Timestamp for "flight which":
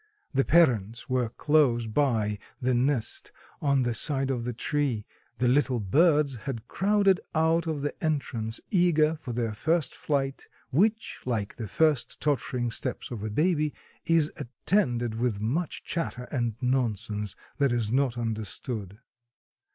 9.93-11.19